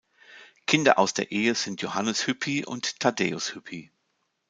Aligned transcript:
Kinder 0.65 0.97
aus 0.97 1.13
der 1.13 1.31
Ehe 1.31 1.53
sind 1.53 1.83
Johannes 1.83 2.25
Hüppi 2.25 2.65
und 2.65 2.99
Thaddäus 3.01 3.53
Hüppi. 3.53 3.91